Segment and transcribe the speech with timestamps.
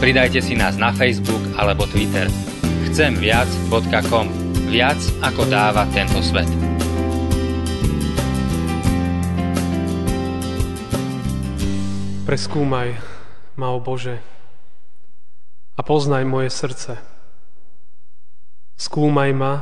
[0.00, 2.24] Pridajte si nás na Facebook alebo Twitter.
[2.88, 4.32] Chcemviac.com
[4.72, 6.48] Viac ako dáva tento svet.
[12.24, 12.96] Preskúmaj
[13.60, 14.24] ma, o Bože,
[15.76, 16.96] a poznaj moje srdce.
[18.80, 19.52] Skúmaj ma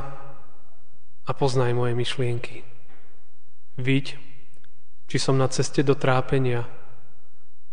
[1.27, 2.63] a poznaj moje myšlienky.
[3.75, 4.15] Viď,
[5.11, 6.63] či som na ceste do trápenia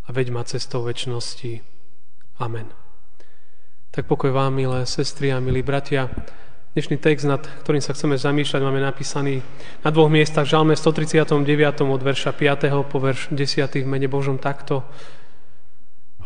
[0.03, 1.76] a veď ma cestou väčšnosti.
[2.37, 2.69] Amen.
[3.89, 6.13] Tak pokoj vám, milé sestry a milí bratia.
[6.77, 9.41] Dnešný text, nad ktorým sa chceme zamýšľať, máme napísaný
[9.81, 11.33] na dvoch miestach v Žalme 139.
[11.81, 12.93] od verša 5.
[12.93, 13.81] po verš 10.
[13.81, 14.85] v mene Božom takto.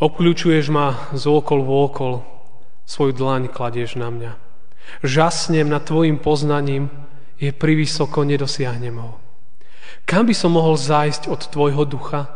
[0.03, 2.13] Obkľúčuješ ma z okol v okol,
[2.91, 4.33] svoju dlaň kladieš na mňa.
[5.07, 6.91] Žasnem nad tvojim poznaním,
[7.39, 9.15] je privysoko, nedosiahnem ho.
[10.11, 12.27] Kam by som mohol zájsť od tvojho ducha?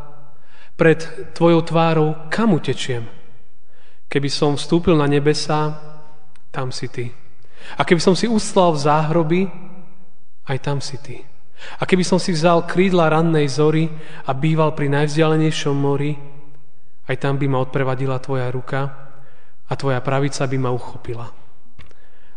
[0.78, 3.23] Pred tvojou tvárou kam utečiem?
[4.14, 5.74] Keby som vstúpil na nebesá,
[6.54, 7.10] tam si ty.
[7.74, 9.42] A keby som si uslal v záhroby,
[10.46, 11.18] aj tam si ty.
[11.80, 13.90] A keby som si vzal krídla rannej zory
[14.22, 16.14] a býval pri najvzdialenejšom mori,
[17.10, 18.86] aj tam by ma odprevadila tvoja ruka
[19.66, 21.26] a tvoja pravica by ma uchopila.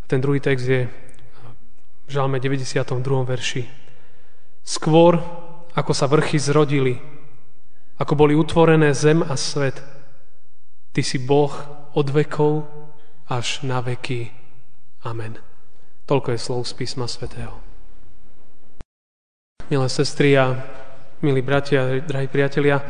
[0.02, 0.89] A ten druhý text je
[2.08, 2.73] v žalme 92.
[3.22, 3.64] verši.
[4.66, 5.22] Skôr,
[5.78, 6.97] ako sa vrchy zrodili,
[8.02, 9.97] ako boli utvorené zem a svet,
[10.98, 11.53] ty si Boh
[11.94, 12.66] od vekov
[13.30, 14.34] až na veky.
[15.06, 15.38] Amen.
[16.09, 17.53] Toľko je slov z písma svätého.
[19.69, 20.58] Milé sestry a
[21.22, 22.81] milí bratia, drahí priatelia,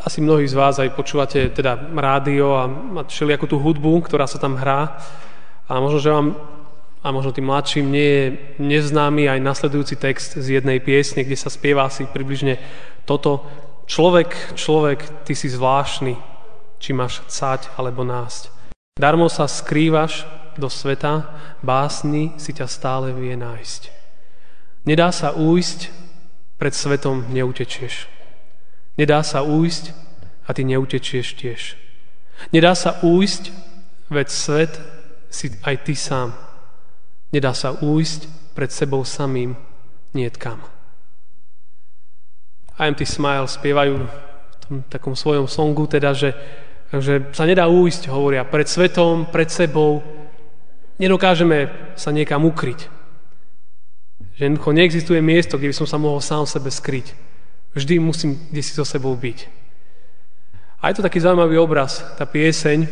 [0.00, 2.64] asi mnohí z vás aj počúvate teda rádio a
[3.04, 4.96] všelijakú tú hudbu, ktorá sa tam hrá.
[5.68, 6.40] A možno, že vám,
[7.04, 8.24] a možno tým mladším, nie je
[8.64, 12.56] neznámy aj nasledujúci text z jednej piesne, kde sa spieva asi približne
[13.04, 13.44] toto.
[13.84, 16.31] Človek, človek, ty si zvláštny,
[16.82, 18.50] či máš cať alebo násť.
[18.98, 20.26] Darmo sa skrývaš
[20.58, 21.30] do sveta,
[21.62, 23.82] básny si ťa stále vie nájsť.
[24.82, 26.02] Nedá sa újsť,
[26.62, 28.06] pred svetom neutečieš.
[28.94, 29.90] Nedá sa újsť
[30.46, 31.74] a ty neutečieš tiež.
[32.54, 33.50] Nedá sa újsť,
[34.06, 34.72] veď svet
[35.26, 36.34] si aj ty sám.
[37.34, 39.58] Nedá sa újsť pred sebou samým,
[40.14, 40.62] nie kam.
[42.78, 46.30] I am smile spievajú v tom takom svojom songu, teda, že,
[47.00, 50.04] že sa nedá újsť, hovoria, pred svetom, pred sebou,
[51.00, 52.92] nedokážeme sa niekam ukryť.
[54.36, 57.16] Že jednoducho neexistuje miesto, kde by som sa mohol sám sebe skryť.
[57.72, 59.48] Vždy musím kde si so sebou byť.
[60.84, 62.84] A je to taký zaujímavý obraz, tá pieseň.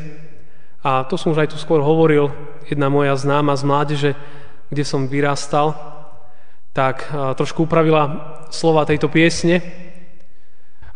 [0.81, 2.33] A to som už aj tu skôr hovoril,
[2.65, 4.11] jedna moja známa z mládeže,
[4.73, 5.77] kde som vyrastal,
[6.73, 9.61] tak trošku upravila slova tejto piesne.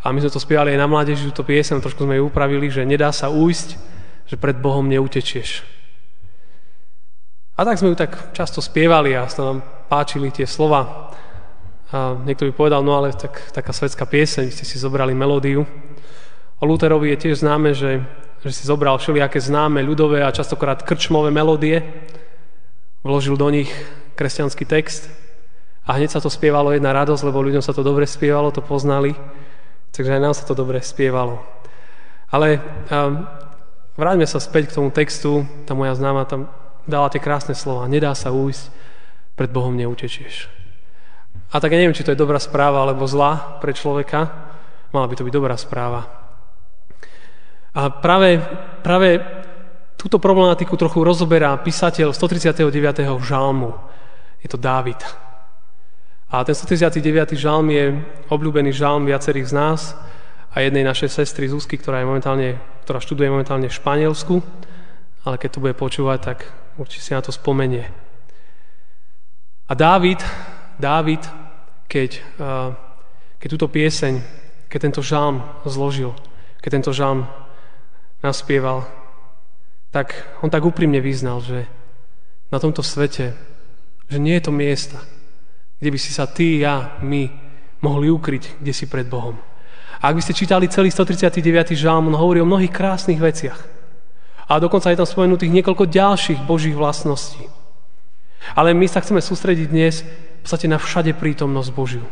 [0.05, 2.85] A my sme to spievali aj na mládeži, túto piesň, trošku sme ju upravili, že
[2.85, 3.69] nedá sa újsť,
[4.29, 5.65] že pred Bohom neutečieš.
[7.57, 11.09] A tak sme ju tak často spievali a sa nám páčili tie slova.
[11.89, 15.65] A niekto by povedal, no ale tak, taká svetská pieseň, ste si zobrali melódiu.
[16.61, 18.05] O Lutherovi je tiež známe, že,
[18.45, 21.81] že si zobral všelijaké známe ľudové a častokrát krčmové melódie,
[23.01, 23.73] vložil do nich
[24.13, 25.09] kresťanský text
[25.87, 29.17] a hneď sa to spievalo jedna radosť, lebo ľuďom sa to dobre spievalo, to poznali,
[29.95, 31.39] takže aj nám sa to dobre spievalo.
[32.29, 32.59] Ale
[32.91, 33.23] um,
[33.95, 36.51] vráťme sa späť k tomu textu, tá moja známa tam
[36.83, 37.87] dala tie krásne slova.
[37.87, 38.69] Nedá sa újsť,
[39.35, 40.47] pred Bohom neutečieš.
[41.51, 44.27] A tak ja neviem, či to je dobrá správa alebo zlá pre človeka.
[44.91, 46.07] Mala by to byť dobrá správa.
[47.75, 48.39] A práve,
[48.79, 49.19] práve
[49.99, 52.71] túto problematiku trochu rozoberá písateľ 139.
[53.19, 53.75] žalmu.
[54.39, 54.99] Je to Dávid.
[56.29, 57.37] A ten 139.
[57.37, 58.01] žalm je
[58.33, 59.81] obľúbený žalm viacerých z nás
[60.49, 62.57] a jednej našej sestry Zuzky, ktorá, je momentálne,
[62.87, 64.41] ktorá študuje momentálne v Španielsku.
[65.25, 66.37] Ale keď to bude počúvať, tak
[66.81, 67.85] určite si na to spomenie.
[69.69, 70.21] A Dávid,
[70.77, 71.25] Dávid
[71.87, 72.21] keď,
[73.39, 74.21] keď túto pieseň,
[74.69, 76.11] keď tento žalm zložil,
[76.59, 77.29] keď tento žalm
[78.25, 78.89] naspieval,
[79.93, 80.11] tak
[80.41, 81.69] on tak úprimne vyznal, že
[82.51, 83.31] na tomto svete,
[84.09, 84.99] že nie je to miesta,
[85.85, 87.29] kde by si sa ty, ja, my
[87.85, 89.37] mohli ukryť, kde si pred Bohom.
[90.01, 91.77] A ak by ste čítali celý 139.
[91.77, 93.61] žalm, on hovorí o mnohých krásnych veciach
[94.49, 97.45] A dokonca je tam spomenutých niekoľko ďalších Božích vlastností.
[98.57, 102.05] Ale my sa chceme sústrediť dnes v podstate na všade prítomnosť Božiu.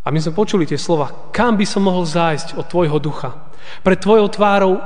[0.00, 3.52] A my sme počuli tie slova, kam by som mohol zájsť od tvojho ducha?
[3.84, 4.80] Pred tvojou tvárou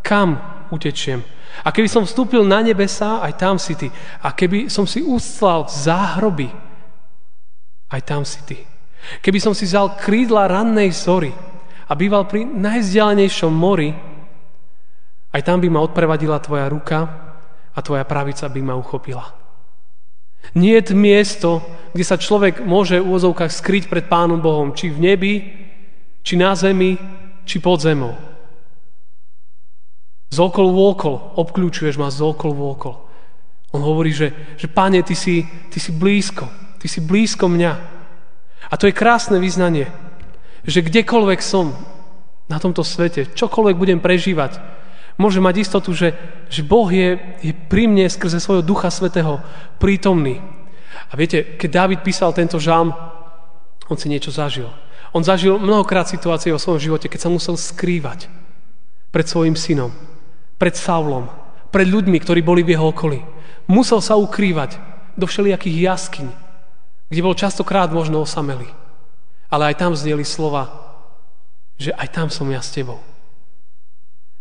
[0.00, 0.40] kam
[0.72, 1.20] utečiem?
[1.60, 3.92] A keby som vstúpil na nebesa, aj tam si ty.
[4.24, 6.69] A keby som si ustlal záhroby,
[7.90, 8.58] aj tam si ty.
[9.20, 11.34] Keby som si vzal krídla rannej zory
[11.90, 13.90] a býval pri najzdialenejšom mori,
[15.30, 16.98] aj tam by ma odprevadila tvoja ruka
[17.74, 19.26] a tvoja pravica by ma uchopila.
[20.54, 24.98] Nie je miesto, kde sa človek môže v úvozovkách skryť pred Pánom Bohom, či v
[24.98, 25.34] nebi,
[26.24, 26.96] či na zemi,
[27.46, 28.14] či pod zemou.
[30.30, 32.54] Z okol vôkol, obklúčuješ ma z okol.
[33.70, 36.46] On hovorí, že, že Pane, ty si, ty si blízko,
[36.80, 37.72] ty si blízko mňa.
[38.72, 39.92] A to je krásne vyznanie,
[40.64, 41.76] že kdekoľvek som
[42.50, 44.58] na tomto svete, čokoľvek budem prežívať,
[45.20, 46.16] môže mať istotu, že,
[46.48, 49.38] že Boh je, je pri mne skrze svojho Ducha Svetého
[49.76, 50.40] prítomný.
[51.10, 52.96] A viete, keď David písal tento žalm,
[53.86, 54.70] on si niečo zažil.
[55.10, 58.30] On zažil mnohokrát situácie vo svojom živote, keď sa musel skrývať
[59.10, 59.90] pred svojim synom,
[60.56, 61.26] pred Saulom,
[61.74, 63.20] pred ľuďmi, ktorí boli v jeho okolí.
[63.66, 64.78] Musel sa ukrývať
[65.18, 66.26] do všelijakých jaskyň,
[67.10, 68.70] kde bol častokrát možno osamelý.
[69.50, 70.70] Ale aj tam zneli slova,
[71.74, 73.02] že aj tam som ja s tebou.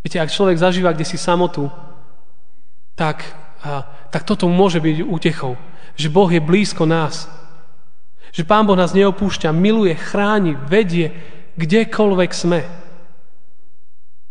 [0.05, 1.67] Viete, ak človek zažíva kde si samotu,
[2.93, 3.25] tak,
[3.65, 3.83] a,
[4.13, 5.57] tak toto môže byť útechou.
[5.97, 7.27] Že Boh je blízko nás.
[8.31, 11.11] Že Pán Boh nás neopúšťa, miluje, chráni, vedie,
[11.57, 12.61] kdekoľvek sme.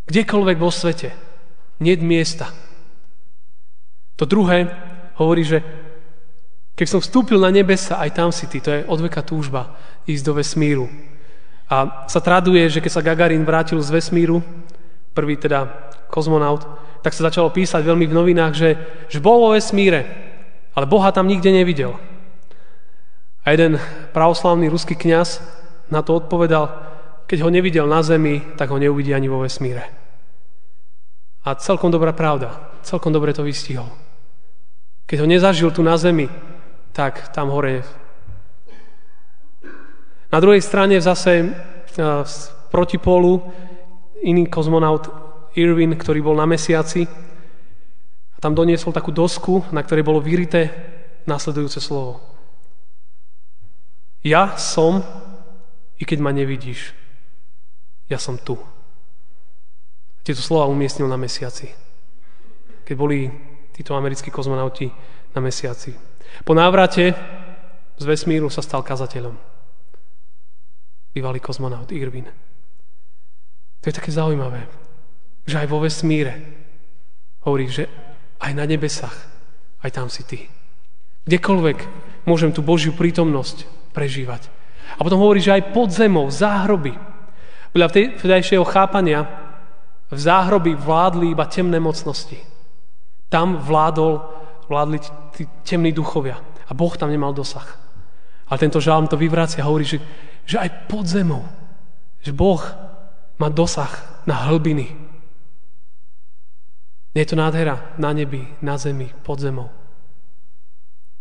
[0.09, 1.13] Kdekoľvek vo svete.
[1.83, 2.49] Nie miesta.
[4.19, 4.71] To druhé
[5.19, 5.63] hovorí, že
[6.79, 8.63] keď som vstúpil na nebesa, aj tam si ty.
[8.63, 9.75] To je odveka túžba
[10.07, 10.87] ísť do vesmíru.
[11.67, 14.47] A sa traduje, že keď sa Gagarin vrátil z vesmíru,
[15.11, 15.67] prvý teda
[16.07, 16.63] kozmonaut,
[17.03, 18.71] tak sa začalo písať veľmi v novinách, že,
[19.11, 20.07] že bol vo vesmíre,
[20.79, 21.99] ale Boha tam nikde nevidel.
[23.43, 23.83] A jeden
[24.15, 25.43] pravoslavný ruský kňaz
[25.91, 26.71] na to odpovedal,
[27.27, 29.83] keď ho nevidel na zemi, tak ho neuvidí ani vo vesmíre.
[31.43, 32.55] A celkom dobrá pravda,
[32.87, 33.91] celkom dobre to vystihol.
[35.11, 36.31] Keď ho nezažil tu na zemi,
[36.99, 37.87] tak tam hore.
[40.35, 41.55] Na druhej strane zase
[42.27, 42.37] z
[42.75, 43.39] protipolu
[44.27, 45.07] iný kozmonaut
[45.55, 47.07] Irwin, ktorý bol na mesiaci
[48.39, 50.71] tam doniesol takú dosku, na ktorej bolo vyrité
[51.27, 52.23] následujúce slovo.
[54.23, 55.03] Ja som,
[55.99, 56.95] i keď ma nevidíš,
[58.07, 58.55] ja som tu.
[60.23, 61.75] Tieto slova umiestnil na mesiaci.
[62.87, 63.27] Keď boli
[63.79, 64.91] títo americkí kozmonauti
[65.31, 65.95] na mesiaci.
[66.43, 67.15] Po návrate
[67.95, 69.39] z vesmíru sa stal kazateľom.
[71.15, 72.27] Bývalý kozmonaut Irwin.
[73.79, 74.67] To je také zaujímavé,
[75.47, 76.35] že aj vo vesmíre
[77.47, 77.87] hovorí, že
[78.43, 79.15] aj na nebesách,
[79.87, 80.51] aj tam si ty.
[81.31, 81.79] Kdekoľvek
[82.27, 83.63] môžem tú Božiu prítomnosť
[83.95, 84.51] prežívať.
[84.99, 86.99] A potom hovorí, že aj pod zemou, záhroby.
[87.71, 89.23] Podľa vtedajšieho chápania
[90.11, 92.58] v záhroby vládli iba temné mocnosti.
[93.29, 94.25] Tam vládol,
[94.69, 94.99] vládli
[95.37, 96.41] tí temní duchovia.
[96.69, 97.77] A Boh tam nemal dosah.
[98.49, 100.01] Ale tento žálm to vyvrácia a hovorí, že,
[100.49, 101.45] že aj pod zemou,
[102.25, 102.61] že Boh
[103.37, 103.93] má dosah
[104.25, 104.97] na hlbiny.
[107.13, 109.69] Nie je to nádhera na nebi, na zemi, pod zemou.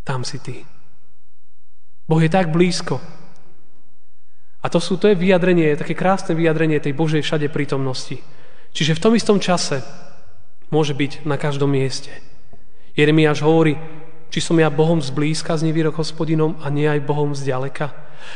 [0.03, 0.63] Tam si ty.
[2.08, 3.00] Boh je tak blízko.
[4.63, 8.20] A to, sú, to je vyjadrenie, také krásne vyjadrenie tej Božej všade prítomnosti.
[8.72, 9.84] Čiže v tom istom čase
[10.74, 12.12] môže byť na každom mieste.
[12.97, 13.77] Jeremiáš hovorí,
[14.27, 17.93] či som ja Bohom zblízka z nevýrok hospodinom a nie aj Bohom zďaleka.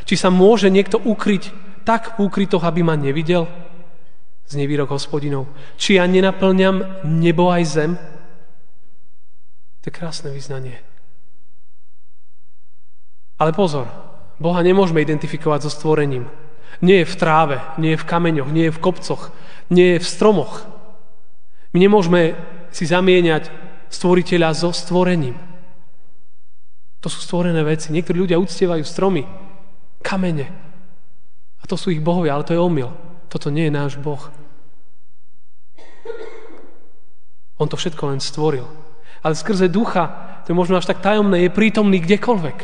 [0.07, 1.51] Či sa môže niekto ukryť
[1.83, 3.49] tak v úkrytoch, aby ma nevidel?
[4.51, 5.47] z nevýrok hospodinov.
[5.79, 7.91] Či ja nenaplňam nebo aj zem?
[9.79, 10.83] To je krásne vyznanie.
[13.39, 13.87] Ale pozor,
[14.43, 16.27] Boha nemôžeme identifikovať so stvorením.
[16.83, 19.31] Nie je v tráve, nie je v kameňoch, nie je v kopcoch,
[19.71, 20.67] nie je v stromoch.
[21.71, 22.35] My nemôžeme
[22.71, 23.51] si zamieňať
[23.91, 25.35] stvoriteľa so stvorením.
[27.01, 27.89] To sú stvorené veci.
[27.91, 29.23] Niektorí ľudia uctievajú stromy,
[30.05, 30.47] kamene.
[31.61, 32.93] A to sú ich bohovia, ale to je omyl.
[33.31, 34.21] Toto nie je náš Boh.
[37.61, 38.65] On to všetko len stvoril.
[39.21, 40.09] Ale skrze ducha,
[40.43, 42.57] to je možno až tak tajomné, je prítomný kdekoľvek.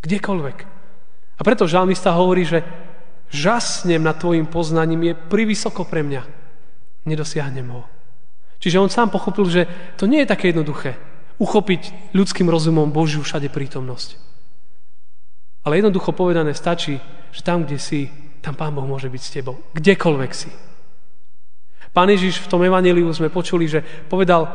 [0.00, 0.58] Kdekoľvek.
[1.36, 2.64] A preto žalmista hovorí, že
[3.28, 6.22] žasnem nad tvojim poznaním je privysoko pre mňa.
[7.06, 7.86] Nedosiahnem ho.
[8.58, 9.62] Čiže on sám pochopil, že
[9.94, 10.98] to nie je také jednoduché
[11.36, 14.18] uchopiť ľudským rozumom Božiu všade prítomnosť.
[15.66, 16.96] Ale jednoducho povedané stačí,
[17.30, 18.08] že tam, kde si,
[18.40, 19.60] tam Pán Boh môže byť s tebou.
[19.76, 20.50] Kdekoľvek si.
[21.92, 24.46] Pán Ježiš v tom evaneliu sme počuli, že povedal,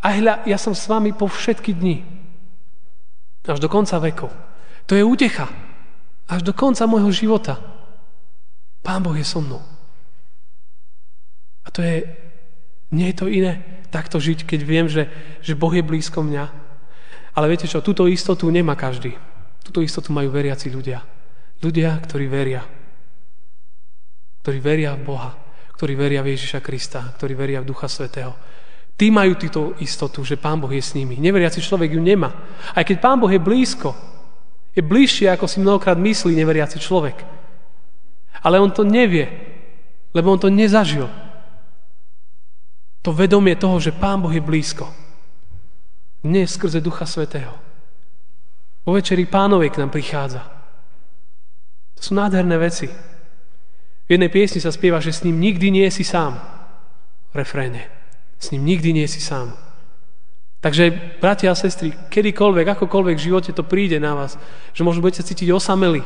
[0.00, 2.02] a hľa, ja som s vami po všetky dni.
[3.44, 4.30] Až do konca vekov.
[4.86, 5.50] To je útecha.
[6.30, 7.58] Až do konca môjho života.
[8.80, 9.60] Pán Boh je so mnou.
[11.70, 12.02] A to je,
[12.90, 13.62] nie je to iné,
[13.94, 15.06] takto žiť, keď viem, že,
[15.38, 16.50] že Boh je blízko mňa.
[17.38, 19.14] Ale viete čo, túto istotu nemá každý.
[19.62, 20.98] Túto istotu majú veriaci ľudia.
[21.62, 22.66] Ľudia, ktorí veria.
[24.42, 25.30] Ktorí veria v Boha.
[25.78, 27.14] Ktorí veria v Ježiša Krista.
[27.14, 28.34] Ktorí veria v Ducha Svetého.
[28.98, 31.22] Tí majú túto istotu, že Pán Boh je s nimi.
[31.22, 32.34] Neveriaci človek ju nemá.
[32.74, 33.94] Aj keď Pán Boh je blízko,
[34.74, 37.22] je bližšie, ako si mnohokrát myslí neveriaci človek.
[38.42, 39.26] Ale on to nevie,
[40.10, 41.29] lebo on to nezažil.
[43.00, 44.84] To vedomie toho, že Pán Boh je blízko.
[46.20, 47.56] Dnes skrze Ducha Svetého.
[48.84, 50.44] Po večeri pánovej k nám prichádza.
[51.96, 52.88] To sú nádherné veci.
[54.04, 56.36] V jednej piesni sa spieva, že s ním nikdy nie si sám.
[57.32, 57.88] V refréne.
[58.36, 59.56] S ním nikdy nie si sám.
[60.60, 64.36] Takže, bratia a sestry, kedykoľvek, akokoľvek v živote to príde na vás,
[64.76, 66.04] že možno budete cítiť osameli,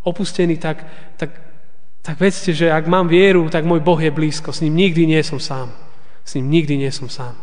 [0.00, 0.80] opustení, tak,
[1.20, 1.36] tak,
[2.00, 4.48] tak vedzte, že ak mám vieru, tak môj Boh je blízko.
[4.48, 5.91] S ním nikdy nie som sám.
[6.22, 7.34] S ním nikdy nie som sám.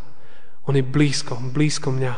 [0.66, 2.14] On je blízko, blízko mňa.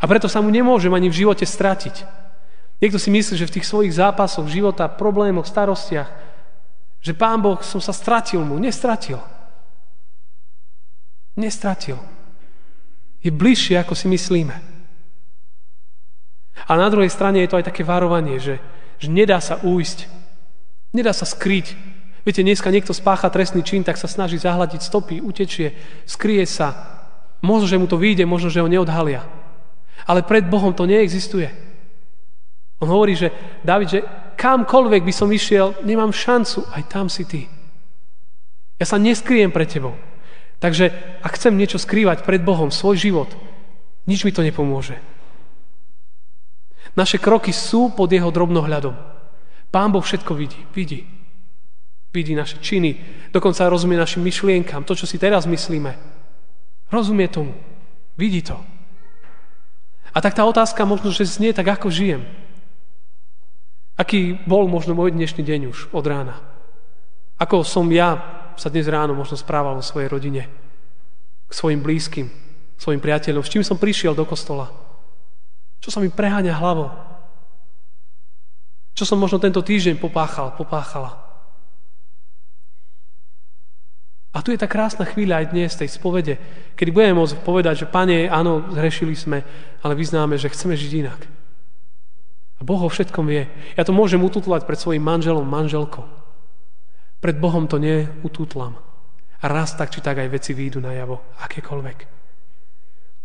[0.00, 2.06] A preto sa mu nemôžem ani v živote stratiť.
[2.82, 6.10] Niekto si myslí, že v tých svojich zápasoch života, problémoch, starostiach,
[7.02, 8.58] že Pán Boh som sa stratil mu.
[8.62, 9.18] Nestratil.
[11.34, 11.98] Nestratil.
[13.22, 14.54] Je bližšie, ako si myslíme.
[16.66, 18.62] A na druhej strane je to aj také varovanie, že,
[19.02, 20.06] že nedá sa újsť.
[20.94, 21.74] Nedá sa skryť.
[22.22, 25.74] Viete, dneska niekto spácha trestný čin, tak sa snaží zahľadiť stopy, utečie,
[26.06, 26.70] skrie sa.
[27.42, 29.26] Možno, že mu to vyjde, možno, že ho neodhalia.
[30.06, 31.50] Ale pred Bohom to neexistuje.
[32.78, 33.34] On hovorí, že
[33.66, 34.00] David, že
[34.38, 37.50] kamkoľvek by som išiel, nemám šancu, aj tam si ty.
[38.78, 39.94] Ja sa neskriem pred tebou.
[40.62, 43.30] Takže ak chcem niečo skrývať pred Bohom, svoj život,
[44.06, 44.98] nič mi to nepomôže.
[46.94, 48.94] Naše kroky sú pod jeho drobnohľadom.
[49.74, 50.60] Pán Boh všetko vidí.
[50.74, 51.21] Vidí.
[52.12, 53.00] Vidí naše činy.
[53.32, 54.84] Dokonca rozumie našim myšlienkam.
[54.84, 55.96] To, čo si teraz myslíme.
[56.92, 57.56] Rozumie tomu.
[58.20, 58.60] Vidí to.
[60.12, 62.28] A tak tá otázka možno, že znie tak, ako žijem.
[63.96, 66.36] Aký bol možno môj dnešný deň už od rána.
[67.40, 68.20] Ako som ja
[68.60, 70.42] sa dnes ráno možno správal vo svojej rodine,
[71.48, 72.28] k svojim blízkym,
[72.76, 74.68] svojim priateľom, s čím som prišiel do kostola,
[75.80, 76.92] čo sa mi preháňa hlavou,
[78.92, 81.21] čo som možno tento týždeň popáchal, popáchala.
[84.32, 86.40] A tu je tá krásna chvíľa aj dnes, tej spovede,
[86.72, 89.44] kedy budeme môcť povedať, že Pane, áno, zhrešili sme,
[89.84, 91.20] ale vyznáme, že chceme žiť inak.
[92.56, 93.44] A Boh o všetkom vie.
[93.76, 96.08] Ja to môžem ututlať pred svojim manželom, manželkou.
[97.20, 98.78] Pred Bohom to neutútlam.
[99.42, 101.98] A raz tak, či tak aj veci výjdu na javo, akékoľvek.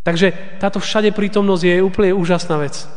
[0.04, 2.90] Takže táto všade prítomnosť je úplne úžasná vec.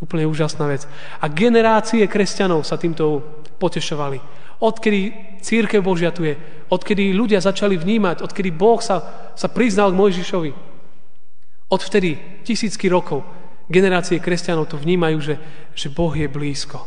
[0.00, 0.88] Úplne úžasná vec.
[1.20, 3.24] A generácie kresťanov sa týmto
[3.62, 4.18] potešovali.
[4.58, 6.34] Odkedy církev Božia tu je,
[6.66, 10.50] odkedy ľudia začali vnímať, odkedy Boh sa, sa priznal k Mojžišovi.
[11.70, 13.22] Odvtedy, tisícky rokov,
[13.70, 15.34] generácie kresťanov to vnímajú, že,
[15.78, 16.82] že Boh je blízko.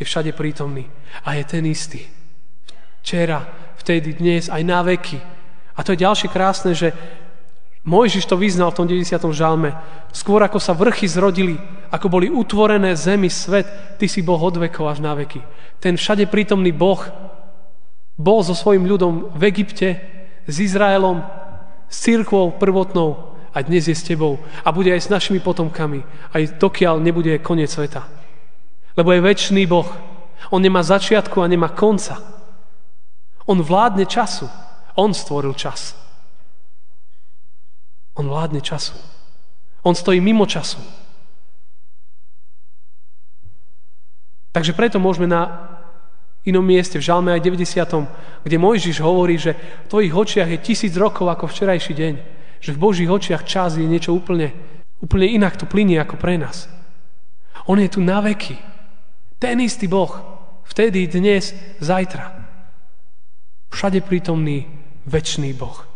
[0.00, 0.88] Je všade prítomný.
[1.28, 2.08] A je ten istý
[3.04, 3.44] včera,
[3.76, 5.20] vtedy, dnes, aj na veky.
[5.76, 6.96] A to je ďalšie krásne, že
[7.84, 9.20] Mojžiš to vyznal v tom 90.
[9.36, 9.76] žalme.
[10.08, 11.60] Skôr ako sa vrchy zrodili,
[11.92, 13.68] ako boli utvorené zemi, svet,
[14.00, 15.44] ty si Boh od vekov až na veky.
[15.84, 17.04] Ten všade prítomný Boh
[18.16, 20.00] bol so svojim ľudom v Egypte,
[20.48, 21.20] s Izraelom,
[21.92, 26.00] s církvou prvotnou a dnes je s tebou a bude aj s našimi potomkami,
[26.32, 28.08] aj dokiaľ nebude koniec sveta.
[28.96, 29.86] Lebo je väčší Boh.
[30.48, 32.16] On nemá začiatku a nemá konca.
[33.44, 34.48] On vládne času.
[34.96, 36.03] On stvoril čas.
[38.14, 38.94] On vládne času.
[39.82, 40.78] On stojí mimo času.
[44.54, 45.50] Takže preto môžeme na
[46.46, 50.94] inom mieste, v Žalme aj 90., kde Mojžiš hovorí, že v tvojich očiach je tisíc
[50.94, 52.14] rokov ako včerajší deň.
[52.62, 54.54] Že v Božích očiach čas je niečo úplne,
[55.02, 56.70] úplne inak tu plinie ako pre nás.
[57.66, 58.54] On je tu na veky.
[59.42, 60.12] Ten istý Boh.
[60.64, 61.52] Vtedy, dnes,
[61.82, 62.44] zajtra
[63.74, 64.70] všade prítomný
[65.10, 65.93] väčší Boh.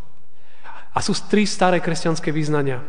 [0.98, 2.82] A sú tri staré kresťanské význania.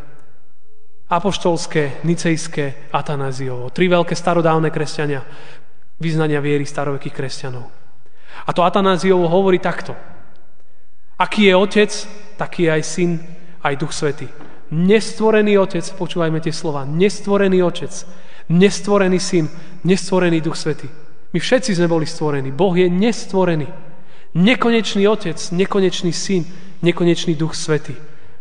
[1.13, 3.69] Apoštolské, nicejské, atanáziovo.
[3.69, 5.21] Tri veľké starodávne kresťania.
[6.01, 7.69] Význania viery starovekých kresťanov.
[8.45, 9.93] A to atanáziovo hovorí takto.
[11.21, 11.91] Aký je otec,
[12.33, 13.11] taký je aj syn,
[13.61, 14.25] aj duch svety.
[14.73, 17.93] Nestvorený otec, počúvajme tie slova, nestvorený otec,
[18.49, 19.45] nestvorený syn,
[19.85, 20.89] nestvorený duch svety.
[21.29, 22.49] My všetci sme boli stvorení.
[22.49, 23.69] Boh je nestvorený.
[24.33, 26.45] Nekonečný Otec, nekonečný Syn,
[26.81, 27.95] nekonečný Duch Svety.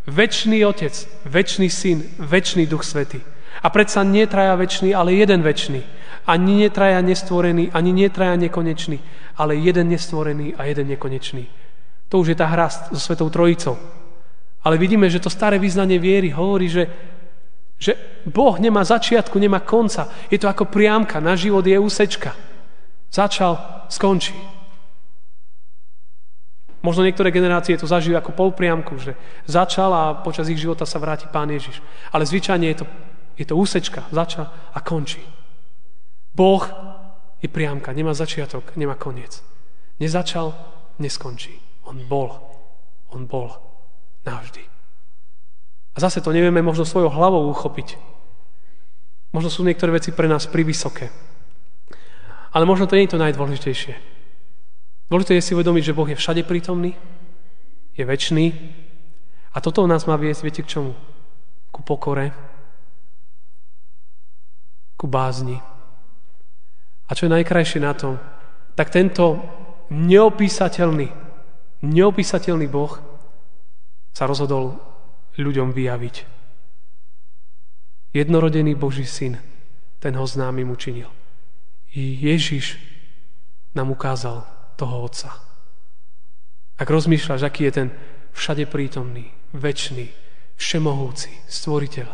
[0.07, 3.21] Večný Otec, večný Syn, večný Duch Svety.
[3.63, 5.83] A predsa netraja večný, ale jeden večný.
[6.27, 9.01] Ani netraja nestvorený, ani netraja nekonečný,
[9.37, 11.49] ale jeden nestvorený a jeden nekonečný.
[12.09, 13.77] To už je tá hra so Svetou Trojicou.
[14.65, 16.85] Ale vidíme, že to staré význanie viery hovorí, že,
[17.79, 20.09] že Boh nemá začiatku, nemá konca.
[20.31, 22.37] Je to ako priamka, na život je úsečka.
[23.13, 24.58] Začal, skončí.
[26.89, 29.13] Možno niektoré generácie to zažijú ako polpriamku, že
[29.45, 31.85] začal a počas ich života sa vráti Pán Ježiš.
[32.09, 32.85] Ale zvyčajne je to,
[33.37, 35.21] je to úsečka, začal a končí.
[36.33, 36.65] Boh
[37.45, 39.45] je priamka, nemá začiatok, nemá koniec.
[40.01, 40.57] Nezačal,
[40.97, 41.61] neskončí.
[41.85, 42.41] On bol.
[43.13, 43.53] On bol.
[44.25, 44.65] Navždy.
[45.93, 48.01] A zase to nevieme možno svojou hlavou uchopiť.
[49.37, 51.13] Možno sú niektoré veci pre nás privysoké.
[52.57, 54.18] Ale možno to nie je to najdôležitejšie.
[55.09, 56.93] Dôležité je si uvedomiť, že Boh je všade prítomný,
[57.97, 58.53] je väčší
[59.53, 60.93] a toto nás má viesť, viete k čomu?
[61.73, 62.31] Ku pokore,
[64.95, 65.59] ku bázni.
[67.09, 68.21] A čo je najkrajšie na tom,
[68.77, 69.41] tak tento
[69.89, 71.09] neopísateľný,
[71.83, 73.01] neopísateľný Boh
[74.13, 74.77] sa rozhodol
[75.41, 76.17] ľuďom vyjaviť.
[78.13, 79.39] Jednorodený Boží syn,
[80.03, 81.09] ten ho známym učinil.
[81.95, 82.77] I Ježiš
[83.73, 85.35] nám ukázal toho Otca.
[86.79, 87.89] Ak rozmýšľaš, aký je ten
[88.31, 90.15] všade prítomný, väčší,
[90.55, 92.09] všemohúci, stvoriteľ,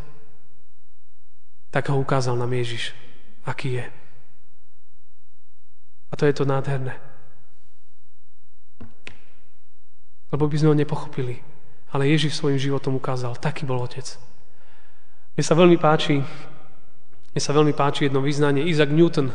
[1.68, 2.96] tak ho ukázal nám Ježiš,
[3.44, 3.86] aký je.
[6.08, 6.96] A to je to nádherné.
[10.32, 11.42] Lebo by sme ho nepochopili.
[11.94, 14.18] Ale Ježiš svojim životom ukázal, taký bol Otec.
[15.34, 16.22] Mne sa veľmi páči,
[17.34, 18.66] mne sa veľmi páči jedno vyznanie.
[18.66, 19.30] Isaac Newton,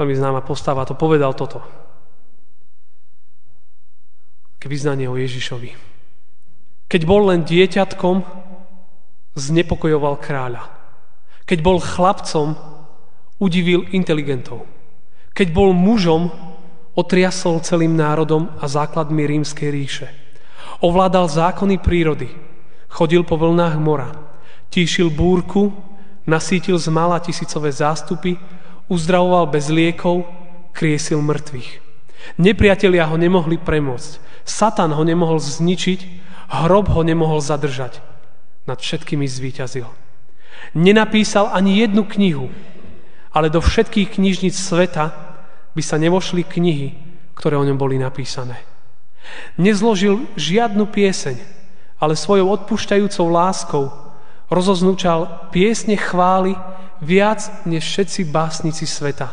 [0.00, 1.60] veľmi známa postava, to povedal toto.
[4.56, 5.76] Ke vyznanie o Ježišovi.
[6.88, 8.24] Keď bol len dieťatkom,
[9.36, 10.64] znepokojoval kráľa.
[11.44, 12.56] Keď bol chlapcom,
[13.36, 14.64] udivil inteligentov.
[15.36, 16.32] Keď bol mužom,
[16.96, 20.08] otriasol celým národom a základmi rímskej ríše.
[20.80, 22.28] Ovládal zákony prírody,
[22.88, 24.16] chodil po vlnách mora,
[24.72, 25.72] tíšil búrku,
[26.28, 28.36] nasítil z mala tisícové zástupy,
[28.90, 30.26] uzdravoval bez liekov,
[30.74, 31.70] kriesil mŕtvych.
[32.36, 34.44] Nepriatelia ho nemohli premôcť.
[34.44, 36.00] Satan ho nemohol zničiť,
[36.66, 38.02] hrob ho nemohol zadržať.
[38.66, 39.86] Nad všetkými zvíťazil.
[40.76, 42.52] Nenapísal ani jednu knihu,
[43.30, 45.14] ale do všetkých knižnic sveta
[45.72, 46.88] by sa nevošli knihy,
[47.38, 48.58] ktoré o ňom boli napísané.
[49.56, 51.38] Nezložil žiadnu pieseň,
[52.02, 53.84] ale svojou odpúšťajúcou láskou
[54.50, 56.58] rozoznúčal piesne chvály
[57.00, 59.32] viac než všetci básnici sveta.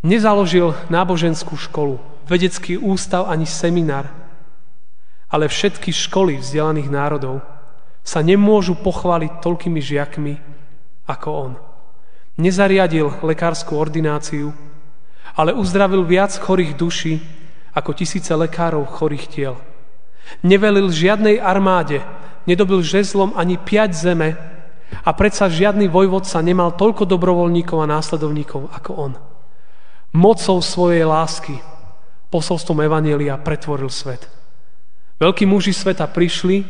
[0.00, 4.08] Nezaložil náboženskú školu, vedecký ústav ani seminár,
[5.28, 7.44] ale všetky školy vzdelaných národov
[8.00, 10.34] sa nemôžu pochváliť toľkými žiakmi
[11.04, 11.52] ako on.
[12.40, 14.56] Nezariadil lekárskú ordináciu,
[15.36, 17.14] ale uzdravil viac chorých duší
[17.76, 19.54] ako tisíce lekárov chorých tiel.
[20.42, 22.00] Nevelil žiadnej armáde,
[22.48, 24.38] nedobil žezlom ani piať zeme,
[24.90, 29.12] a predsa žiadny vojvodca nemal toľko dobrovoľníkov a následovníkov ako on.
[30.10, 31.62] Mocou svojej lásky
[32.30, 34.26] posolstvom Evanielia pretvoril svet.
[35.20, 36.64] Veľkí muži sveta prišli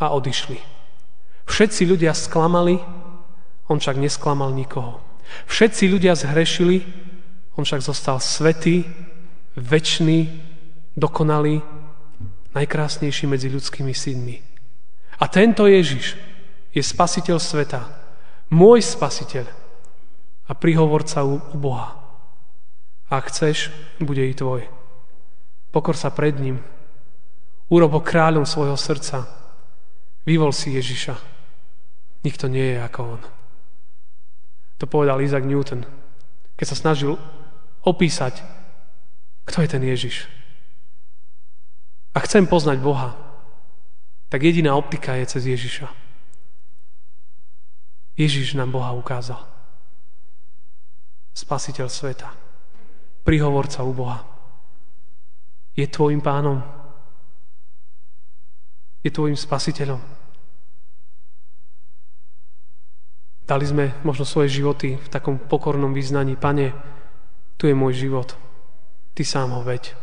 [0.00, 0.58] a odišli.
[1.46, 2.80] Všetci ľudia sklamali,
[3.70, 4.98] on však nesklamal nikoho.
[5.46, 6.82] Všetci ľudia zhrešili,
[7.54, 8.86] on však zostal svetý,
[9.54, 10.26] väčší,
[10.98, 11.62] dokonalý,
[12.54, 14.42] najkrásnejší medzi ľudskými synmi.
[15.20, 16.16] A tento Ježiš,
[16.70, 17.82] je spasiteľ sveta.
[18.50, 19.46] Môj spasiteľ
[20.50, 21.94] a prihovorca u, u Boha.
[23.10, 24.66] Ak chceš, bude i tvoj.
[25.70, 26.58] Pokor sa pred ním.
[27.70, 29.26] Urob ho kráľom svojho srdca.
[30.26, 31.14] Vyvol si Ježiša.
[32.26, 33.22] Nikto nie je ako on.
[34.82, 35.86] To povedal Isaac Newton,
[36.56, 37.14] keď sa snažil
[37.84, 38.42] opísať,
[39.46, 40.26] kto je ten Ježiš.
[42.16, 43.14] A chcem poznať Boha,
[44.32, 46.09] tak jediná optika je cez Ježiša.
[48.20, 49.40] Ježiš nám Boha ukázal.
[51.32, 52.28] Spasiteľ sveta.
[53.24, 54.20] Prihovorca u Boha.
[55.72, 56.60] Je tvojim pánom.
[59.00, 59.96] Je tvojim spasiteľom.
[63.48, 66.36] Dali sme možno svoje životy v takom pokornom význaní.
[66.36, 66.76] Pane,
[67.56, 68.36] tu je môj život.
[69.16, 69.96] Ty sám ho veď.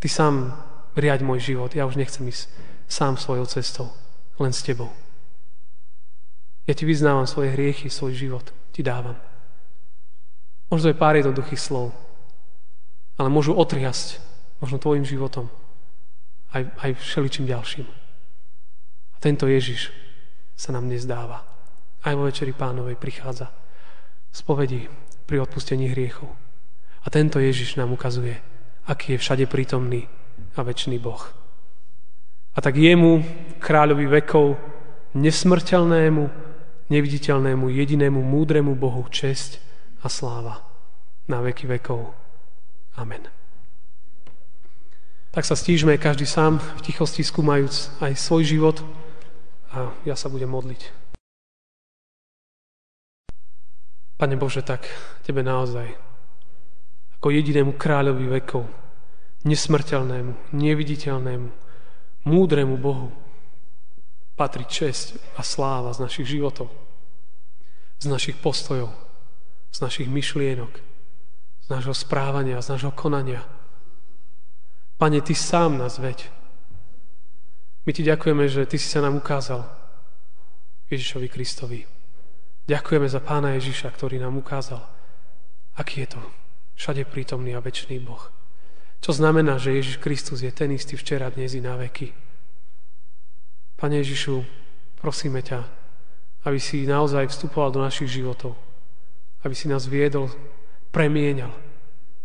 [0.00, 0.56] Ty sám
[0.96, 1.76] riaď môj život.
[1.76, 2.48] Ja už nechcem ísť
[2.88, 3.92] sám svojou cestou,
[4.40, 4.88] len s Tebou.
[6.68, 8.44] Ja ti vyznávam svoje hriechy, svoj život.
[8.76, 9.16] Ti dávam.
[10.68, 11.96] Možno je pár jednoduchých slov.
[13.18, 14.20] ale môžu otriasť
[14.60, 15.48] možno tvojim životom
[16.52, 17.86] aj, aj všeličím ďalším.
[19.12, 19.92] A tento Ježiš
[20.56, 21.44] sa nám nezdáva.
[22.06, 23.50] Aj vo Večeri pánovej prichádza
[24.30, 24.86] spovedi
[25.26, 26.30] pri odpustení hriechov.
[27.04, 28.38] A tento Ježiš nám ukazuje,
[28.86, 30.06] aký je všade prítomný
[30.56, 31.20] a väčší Boh.
[32.54, 33.22] A tak jemu,
[33.62, 34.58] kráľovi vekov,
[35.14, 36.47] nesmrteľnému,
[36.88, 39.60] neviditeľnému, jedinému, múdremu Bohu česť
[40.00, 40.64] a sláva
[41.28, 42.12] na veky vekov.
[42.96, 43.28] Amen.
[45.30, 48.76] Tak sa stížme každý sám v tichosti skúmajúc aj svoj život
[49.70, 50.96] a ja sa budem modliť.
[54.18, 54.88] Pane Bože, tak
[55.22, 55.94] Tebe naozaj
[57.20, 58.66] ako jedinému kráľovi vekov,
[59.46, 61.48] nesmrteľnému, neviditeľnému,
[62.26, 63.14] múdremu Bohu
[64.38, 66.70] patrí česť a sláva z našich životov,
[67.98, 68.94] z našich postojov,
[69.74, 70.70] z našich myšlienok,
[71.66, 73.42] z nášho správania, z nášho konania.
[74.94, 76.30] Pane, Ty sám nás veď.
[77.82, 79.66] My Ti ďakujeme, že Ty si sa nám ukázal
[80.86, 81.80] Ježišovi Kristovi.
[82.70, 84.86] Ďakujeme za Pána Ježiša, ktorý nám ukázal,
[85.74, 86.22] aký je to
[86.78, 88.30] všade prítomný a väčší Boh.
[89.02, 92.27] Čo znamená, že Ježiš Kristus je ten istý včera, dnes i na veky.
[93.78, 94.42] Pane Ježišu,
[94.98, 95.62] prosíme ťa,
[96.50, 98.58] aby si naozaj vstupoval do našich životov.
[99.46, 100.26] Aby si nás viedol,
[100.90, 101.54] premienal.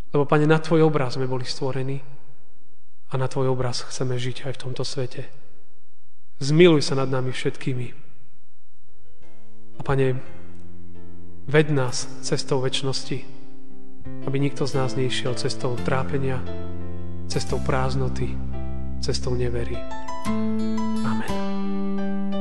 [0.10, 2.02] Lebo, Pane, na Tvoj obraz sme boli stvorení
[3.10, 5.30] a na Tvoj obraz chceme žiť aj v tomto svete.
[6.42, 7.88] Zmiluj sa nad nami všetkými.
[9.78, 10.18] A Pane,
[11.46, 13.22] ved nás cestou väčšnosti,
[14.26, 16.42] aby nikto z nás neišiel cestou trápenia,
[17.30, 18.53] cestou prázdnoty,
[19.04, 19.78] cestou neverí.
[21.06, 22.33] Amen.